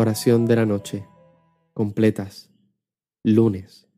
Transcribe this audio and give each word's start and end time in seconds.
Oración 0.00 0.46
de 0.46 0.54
la 0.54 0.64
noche. 0.64 1.04
Completas. 1.74 2.52
Lunes. 3.24 3.88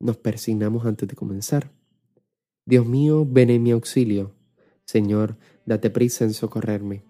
Nos 0.00 0.16
persignamos 0.16 0.86
antes 0.86 1.06
de 1.06 1.14
comenzar. 1.14 1.70
Dios 2.64 2.86
mío, 2.86 3.26
ven 3.28 3.50
en 3.50 3.62
mi 3.62 3.70
auxilio. 3.72 4.32
Señor, 4.86 5.36
date 5.66 5.90
prisa 5.90 6.24
en 6.24 6.32
socorrerme. 6.32 7.04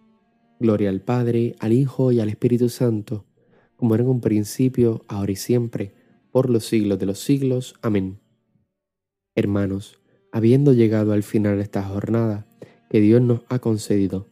Gloria 0.58 0.90
al 0.90 1.02
Padre, 1.02 1.54
al 1.60 1.72
Hijo 1.72 2.10
y 2.10 2.18
al 2.18 2.30
Espíritu 2.30 2.68
Santo, 2.68 3.24
como 3.76 3.94
era 3.94 4.02
en 4.02 4.10
un 4.10 4.20
principio, 4.20 5.04
ahora 5.06 5.30
y 5.30 5.36
siempre, 5.36 5.94
por 6.32 6.50
los 6.50 6.64
siglos 6.64 6.98
de 6.98 7.06
los 7.06 7.20
siglos. 7.20 7.76
Amén. 7.80 8.18
Hermanos, 9.36 10.00
habiendo 10.32 10.72
llegado 10.72 11.12
al 11.12 11.22
final 11.22 11.58
de 11.58 11.62
esta 11.62 11.84
jornada 11.84 12.48
que 12.90 13.00
Dios 13.00 13.22
nos 13.22 13.42
ha 13.48 13.60
concedido, 13.60 14.31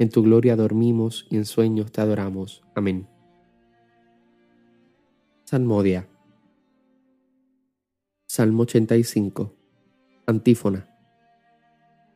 en 0.00 0.08
tu 0.08 0.22
gloria 0.22 0.56
dormimos 0.56 1.26
y 1.28 1.36
en 1.36 1.44
sueños 1.44 1.92
te 1.92 2.00
adoramos. 2.00 2.62
Amén. 2.74 3.06
Salmodia 5.44 6.08
Salmo 8.26 8.62
85. 8.62 9.54
Antífona. 10.24 10.88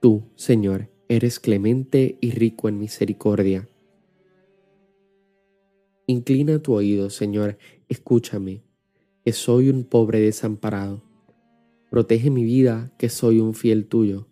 Tú, 0.01 0.23
Señor, 0.35 0.89
eres 1.09 1.41
clemente 1.41 2.17
y 2.23 2.31
rico 2.31 2.71
en 2.71 2.79
misericordia. 2.79 3.69
Inclina 6.07 6.61
tu 6.61 6.73
oído, 6.73 7.11
Señor, 7.11 7.59
escúchame, 7.89 8.63
que 9.27 9.33
soy 9.33 9.69
un 9.69 9.85
pobre 9.85 10.21
desamparado. 10.21 11.03
Protege 11.91 12.31
mi 12.31 12.45
vida, 12.45 12.95
que 12.97 13.11
soy 13.11 13.41
un 13.41 13.53
fiel 13.53 13.87
tuyo. 13.87 14.27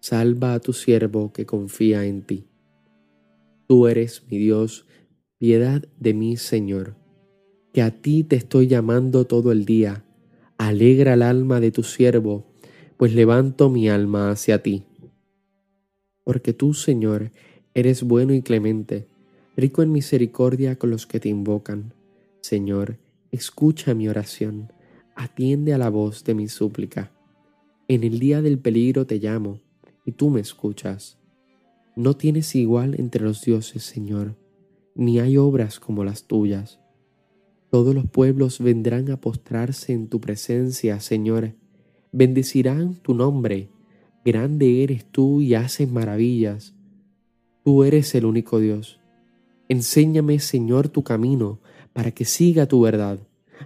Salva 0.00 0.54
a 0.54 0.60
tu 0.60 0.72
siervo 0.72 1.32
que 1.34 1.44
confía 1.44 2.06
en 2.06 2.22
ti. 2.22 2.46
Tú 3.66 3.86
eres 3.86 4.22
mi 4.30 4.38
Dios, 4.38 4.86
piedad 5.38 5.82
de 5.98 6.14
mí, 6.14 6.36
Señor, 6.36 6.96
que 7.72 7.82
a 7.82 7.90
ti 7.90 8.24
te 8.24 8.36
estoy 8.36 8.66
llamando 8.66 9.26
todo 9.26 9.52
el 9.52 9.64
día 9.64 10.06
Alegra 10.58 11.14
el 11.14 11.22
alma 11.22 11.60
de 11.60 11.70
tu 11.70 11.82
siervo, 11.82 12.46
pues 12.96 13.14
levanto 13.14 13.68
mi 13.68 13.90
alma 13.90 14.30
hacia 14.30 14.62
ti. 14.62 14.84
Porque 16.24 16.54
tú, 16.54 16.72
Señor, 16.72 17.30
eres 17.74 18.02
bueno 18.02 18.32
y 18.32 18.40
clemente, 18.40 19.06
rico 19.54 19.82
en 19.82 19.92
misericordia 19.92 20.76
con 20.76 20.88
los 20.88 21.06
que 21.06 21.20
te 21.20 21.28
invocan. 21.28 21.92
Señor, 22.40 22.96
escucha 23.32 23.92
mi 23.92 24.08
oración, 24.08 24.72
atiende 25.14 25.74
a 25.74 25.78
la 25.78 25.90
voz 25.90 26.24
de 26.24 26.34
mi 26.34 26.48
súplica. 26.48 27.12
En 27.86 28.02
el 28.02 28.18
día 28.18 28.40
del 28.40 28.58
peligro 28.58 29.06
te 29.06 29.18
llamo, 29.18 29.60
y 30.06 30.12
tú 30.12 30.30
me 30.30 30.40
escuchas. 30.40 31.18
No 31.96 32.14
tienes 32.14 32.54
igual 32.54 32.94
entre 33.00 33.24
los 33.24 33.40
dioses, 33.40 33.82
Señor, 33.82 34.36
ni 34.94 35.18
hay 35.18 35.38
obras 35.38 35.80
como 35.80 36.04
las 36.04 36.24
tuyas. 36.24 36.78
Todos 37.70 37.94
los 37.94 38.04
pueblos 38.04 38.60
vendrán 38.60 39.10
a 39.10 39.18
postrarse 39.18 39.94
en 39.94 40.08
tu 40.08 40.20
presencia, 40.20 41.00
Señor. 41.00 41.54
Bendecirán 42.12 42.96
tu 42.96 43.14
nombre. 43.14 43.70
Grande 44.26 44.82
eres 44.82 45.06
tú 45.10 45.40
y 45.40 45.54
haces 45.54 45.90
maravillas. 45.90 46.74
Tú 47.64 47.82
eres 47.82 48.14
el 48.14 48.26
único 48.26 48.60
Dios. 48.60 49.00
Enséñame, 49.70 50.38
Señor, 50.38 50.90
tu 50.90 51.02
camino, 51.02 51.60
para 51.94 52.10
que 52.10 52.26
siga 52.26 52.66
tu 52.66 52.82
verdad. 52.82 53.20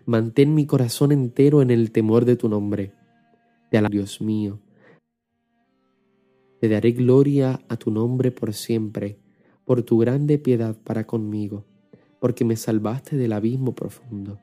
Mantén 0.06 0.54
mi 0.54 0.66
corazón 0.66 1.10
entero 1.10 1.62
en 1.62 1.72
el 1.72 1.90
temor 1.90 2.24
de 2.24 2.36
tu 2.36 2.48
nombre. 2.48 2.92
Te 3.72 3.78
alabo, 3.78 3.90
Dios 3.90 4.20
mío. 4.20 4.60
Te 6.60 6.69
daré 6.69 6.93
gloria 6.93 7.60
a 7.69 7.76
tu 7.76 7.91
nombre 7.91 8.31
por 8.31 8.53
siempre, 8.53 9.19
por 9.65 9.82
tu 9.82 9.98
grande 9.98 10.38
piedad 10.38 10.76
para 10.84 11.06
conmigo 11.06 11.65
porque 12.21 12.44
me 12.44 12.54
salvaste 12.54 13.16
del 13.16 13.32
abismo 13.32 13.75
profundo. 13.75 14.38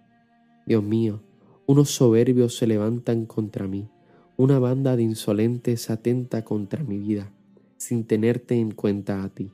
Dios 0.65 0.83
mío, 0.83 1.23
unos 1.65 1.91
soberbios 1.91 2.57
se 2.57 2.67
levantan 2.67 3.25
contra 3.25 3.67
mí, 3.67 3.89
una 4.35 4.59
banda 4.59 4.95
de 4.97 5.03
insolentes 5.03 5.89
atenta 5.89 6.43
contra 6.43 6.83
mi 6.83 6.97
vida, 6.97 7.31
sin 7.77 8.05
tenerte 8.05 8.55
en 8.55 8.71
cuenta 8.71 9.23
a 9.23 9.29
ti. 9.29 9.51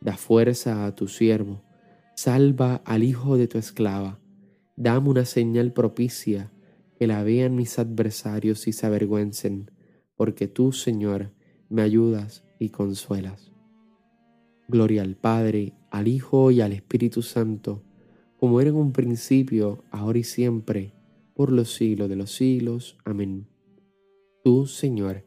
Da 0.00 0.16
fuerza 0.16 0.86
a 0.86 0.94
tu 0.94 1.08
siervo, 1.08 1.62
salva 2.14 2.76
al 2.84 3.02
hijo 3.02 3.36
de 3.36 3.48
tu 3.48 3.58
esclava, 3.58 4.18
dame 4.76 5.10
una 5.10 5.24
señal 5.24 5.72
propicia, 5.72 6.52
que 6.98 7.06
la 7.06 7.22
vean 7.22 7.56
mis 7.56 7.78
adversarios 7.78 8.68
y 8.68 8.72
se 8.72 8.86
avergüencen, 8.86 9.70
porque 10.16 10.46
tú, 10.46 10.72
Señor, 10.72 11.32
me 11.70 11.82
ayudas 11.82 12.44
y 12.58 12.68
consuelas. 12.68 13.52
Gloria 14.68 15.02
al 15.02 15.16
Padre, 15.16 15.72
al 15.90 16.08
Hijo 16.08 16.50
y 16.50 16.60
al 16.60 16.72
Espíritu 16.72 17.22
Santo, 17.22 17.82
como 18.36 18.60
era 18.60 18.70
en 18.70 18.76
un 18.76 18.92
principio, 18.92 19.84
ahora 19.90 20.18
y 20.18 20.24
siempre, 20.24 20.92
por 21.34 21.52
los 21.52 21.72
siglos 21.72 22.08
de 22.08 22.16
los 22.16 22.32
siglos. 22.32 22.98
Amén. 23.04 23.46
Tú, 24.44 24.66
Señor, 24.66 25.24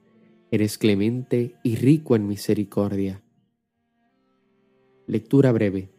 eres 0.52 0.78
clemente 0.78 1.56
y 1.64 1.76
rico 1.76 2.16
en 2.16 2.28
misericordia. 2.28 3.24
Lectura 5.08 5.52
breve. 5.52 5.92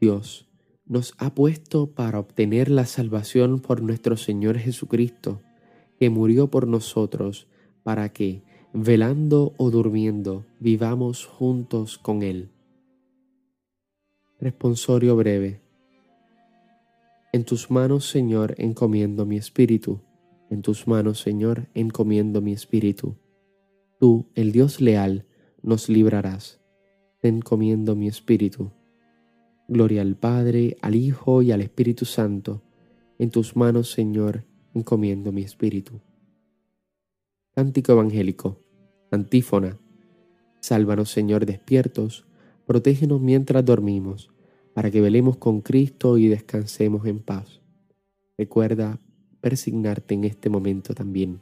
Dios 0.00 0.48
nos 0.86 1.14
ha 1.18 1.34
puesto 1.34 1.92
para 1.92 2.18
obtener 2.18 2.68
la 2.70 2.84
salvación 2.84 3.60
por 3.60 3.82
nuestro 3.82 4.16
Señor 4.16 4.58
Jesucristo, 4.58 5.40
que 5.98 6.10
murió 6.10 6.50
por 6.50 6.66
nosotros, 6.66 7.46
para 7.82 8.10
que, 8.10 8.42
velando 8.72 9.54
o 9.56 9.70
durmiendo, 9.70 10.44
vivamos 10.58 11.26
juntos 11.26 11.98
con 11.98 12.22
Él. 12.22 12.50
Responsorio 14.40 15.16
breve. 15.16 15.60
En 17.32 17.44
tus 17.44 17.70
manos, 17.70 18.08
Señor, 18.08 18.54
encomiendo 18.58 19.26
mi 19.26 19.36
espíritu. 19.36 20.00
En 20.50 20.62
tus 20.62 20.88
manos, 20.88 21.20
Señor, 21.20 21.68
encomiendo 21.74 22.40
mi 22.40 22.52
espíritu. 22.52 23.16
Tú, 24.00 24.26
el 24.34 24.50
Dios 24.50 24.80
leal, 24.80 25.26
nos 25.62 25.88
librarás. 25.88 26.58
te 27.20 27.28
encomiendo 27.28 27.94
mi 27.94 28.08
espíritu. 28.08 28.72
Gloria 29.68 30.00
al 30.00 30.16
Padre, 30.16 30.78
al 30.80 30.94
Hijo 30.94 31.42
y 31.42 31.52
al 31.52 31.60
Espíritu 31.60 32.06
Santo. 32.06 32.62
En 33.18 33.30
tus 33.30 33.56
manos, 33.56 33.92
Señor, 33.92 34.44
encomiendo 34.74 35.30
mi 35.30 35.42
espíritu. 35.42 36.00
Cántico 37.52 37.90
Evangélico. 37.90 38.60
Antífona. 39.10 39.76
Sálvanos, 40.60 41.10
Señor, 41.10 41.46
despiertos, 41.46 42.24
protégenos 42.64 43.20
mientras 43.20 43.64
dormimos, 43.64 44.30
para 44.72 44.92
que 44.92 45.00
velemos 45.00 45.36
con 45.36 45.60
Cristo 45.60 46.16
y 46.16 46.28
descansemos 46.28 47.06
en 47.06 47.18
paz. 47.18 47.60
Recuerda 48.38 49.00
persignarte 49.40 50.14
en 50.14 50.24
este 50.24 50.48
momento 50.48 50.94
también. 50.94 51.40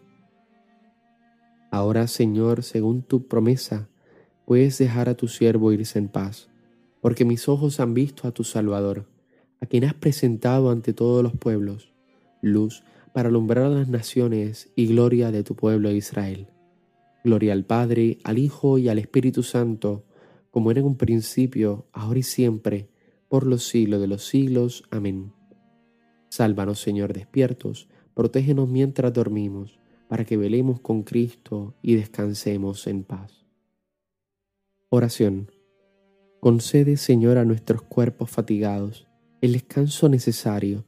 Ahora, 1.71 2.07
Señor, 2.07 2.63
según 2.63 3.03
tu 3.03 3.29
promesa, 3.29 3.91
puedes 4.47 4.79
dejar 4.79 5.11
a 5.11 5.15
tu 5.15 5.29
siervo 5.29 5.73
irse 5.75 5.99
en 5.99 6.09
paz, 6.09 6.49
porque 7.03 7.27
mis 7.27 7.51
ojos 7.51 7.81
han 7.81 7.93
visto 7.93 8.27
a 8.27 8.33
tu 8.33 8.45
Salvador, 8.45 9.07
a 9.61 9.67
quien 9.67 9.85
has 9.85 9.95
presentado 9.95 10.71
ante 10.71 10.95
todos 10.95 11.23
los 11.23 11.37
pueblos, 11.37 11.93
luz 12.41 12.83
para 13.13 13.29
alumbrar 13.29 13.65
a 13.65 13.71
las 13.71 13.89
naciones 13.89 14.71
y 14.77 14.87
gloria 14.87 15.31
de 15.31 15.43
tu 15.43 15.55
pueblo 15.57 15.91
Israel. 15.91 16.49
Gloria 17.25 17.53
al 17.53 17.65
Padre, 17.65 18.19
al 18.25 18.39
Hijo 18.39 18.79
y 18.79 18.89
al 18.89 18.99
Espíritu 18.99 19.43
Santo, 19.43 20.05
como 20.51 20.71
era 20.71 20.81
en 20.81 20.87
un 20.87 20.97
principio, 20.97 21.87
ahora 21.93 22.21
y 22.21 22.23
siempre, 22.23 22.89
por 23.29 23.47
los 23.47 23.65
siglos 23.69 24.01
de 24.01 24.07
los 24.07 24.27
siglos. 24.27 24.85
Amén. 24.91 25.33
Sálvanos, 26.29 26.81
Señor, 26.81 27.13
despiertos, 27.13 27.89
protégenos 28.15 28.69
mientras 28.69 29.13
dormimos, 29.13 29.79
para 30.09 30.25
que 30.25 30.37
velemos 30.37 30.81
con 30.81 31.03
Cristo 31.03 31.75
y 31.83 31.97
descansemos 31.97 32.87
en 32.87 33.05
paz. 33.05 33.47
Oración. 34.89 35.51
Concede, 36.41 36.97
Señor, 36.97 37.37
a 37.37 37.45
nuestros 37.45 37.83
cuerpos 37.83 38.31
fatigados 38.31 39.09
el 39.41 39.53
descanso 39.53 40.09
necesario 40.09 40.85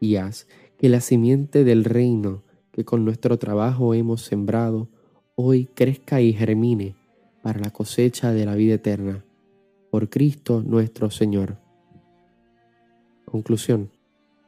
y 0.00 0.16
haz 0.16 0.46
que 0.82 0.88
la 0.88 1.00
simiente 1.00 1.62
del 1.62 1.84
reino 1.84 2.42
que 2.72 2.84
con 2.84 3.04
nuestro 3.04 3.38
trabajo 3.38 3.94
hemos 3.94 4.22
sembrado 4.22 4.88
hoy 5.36 5.66
crezca 5.66 6.20
y 6.20 6.32
germine 6.32 6.96
para 7.40 7.60
la 7.60 7.70
cosecha 7.70 8.32
de 8.32 8.44
la 8.44 8.56
vida 8.56 8.74
eterna. 8.74 9.24
Por 9.92 10.10
Cristo 10.10 10.60
nuestro 10.66 11.08
Señor. 11.12 11.58
Conclusión. 13.26 13.92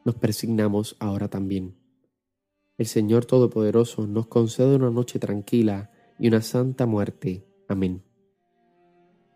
Nos 0.05 0.17
persignamos 0.17 0.97
ahora 0.99 1.29
también. 1.29 1.77
El 2.79 2.87
Señor 2.87 3.27
Todopoderoso 3.27 4.09
nos 4.09 4.27
concede 4.27 4.75
una 4.75 4.91
noche 4.91 5.21
tranquila 5.21 5.93
y 6.19 6.27
una 6.27 6.43
santa 6.43 6.85
muerte. 6.85 7.47
Amén. 7.69 8.03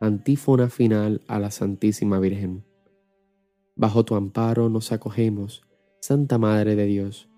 Antífona 0.00 0.68
final 0.68 1.22
a 1.28 1.38
la 1.38 1.52
Santísima 1.52 2.18
Virgen. 2.18 2.64
Bajo 3.76 4.04
tu 4.04 4.16
amparo 4.16 4.68
nos 4.68 4.90
acogemos, 4.90 5.62
Santa 6.00 6.38
Madre 6.38 6.76
de 6.76 6.86
Dios. 6.86 7.28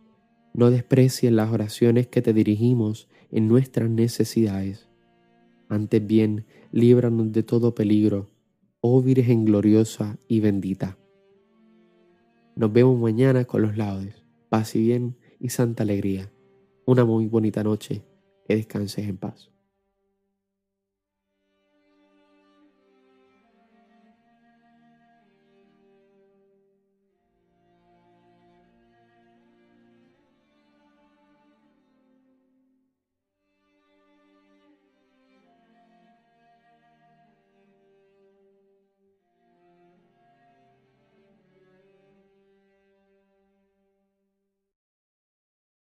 No 0.53 0.71
desprecies 0.71 1.33
las 1.33 1.51
oraciones 1.51 2.09
que 2.09 2.23
te 2.23 2.33
dirigimos 2.33 3.09
en 3.31 3.49
nuestras 3.49 3.89
necesidades. 3.89 4.89
Antes 5.69 6.07
bien, 6.07 6.47
líbranos 6.71 7.33
de 7.33 7.43
todo 7.43 7.75
peligro, 7.75 8.29
oh 8.81 9.01
Virgen 9.01 9.45
gloriosa 9.45 10.19
y 10.29 10.41
bendita. 10.41 10.99
Nos 12.55 12.73
vemos 12.73 12.99
mañana 12.99 13.45
con 13.45 13.62
los 13.62 13.77
laudes. 13.77 14.25
Paz 14.51 14.75
y 14.77 14.81
bien 14.81 15.17
y 15.39 15.49
santa 15.49 15.83
alegría. 15.83 16.31
Una 16.85 17.05
muy 17.05 17.27
bonita 17.29 17.65
noche. 17.65 18.05
Que 18.47 18.57
descanses 18.57 19.09
en 19.09 19.17
paz. 19.17 19.51